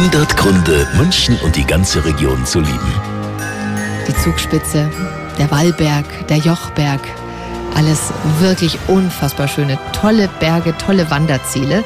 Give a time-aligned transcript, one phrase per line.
[0.00, 2.92] 100 Gründe, München und die ganze Region zu lieben.
[4.08, 4.90] Die Zugspitze,
[5.38, 7.02] der Wallberg, der Jochberg.
[7.76, 11.84] Alles wirklich unfassbar schöne, tolle Berge, tolle Wanderziele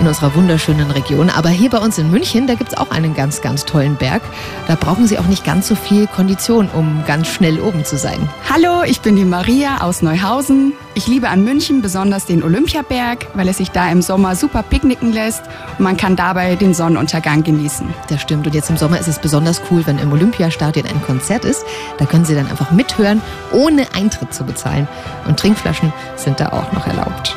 [0.00, 1.30] in unserer wunderschönen Region.
[1.30, 4.22] Aber hier bei uns in München, da gibt es auch einen ganz, ganz tollen Berg.
[4.66, 8.28] Da brauchen Sie auch nicht ganz so viel Kondition, um ganz schnell oben zu sein.
[8.52, 10.72] Hallo, ich bin die Maria aus Neuhausen.
[10.94, 15.12] Ich liebe an München besonders den Olympiaberg, weil es sich da im Sommer super picknicken
[15.12, 15.42] lässt
[15.78, 17.86] und man kann dabei den Sonnenuntergang genießen.
[18.08, 18.46] Das stimmt.
[18.46, 21.64] Und jetzt im Sommer ist es besonders cool, wenn im Olympiastadion ein Konzert ist.
[21.98, 23.20] Da können Sie dann einfach mithören,
[23.52, 24.86] ohne Eintritt zu bezahlen.
[25.26, 27.36] Und Trinkflaschen sind da auch noch erlaubt.